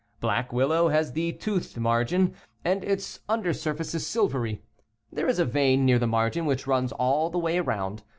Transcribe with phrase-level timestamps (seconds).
[0.19, 2.33] Black Willow has the toothed margin
[2.65, 4.63] and its under surface is silvery.
[5.11, 8.01] There is a vein near the margin which runs all the way around.